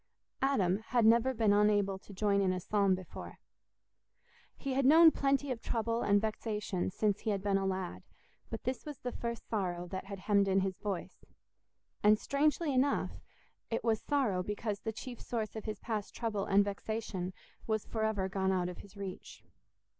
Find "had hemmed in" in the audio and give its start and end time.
10.05-10.61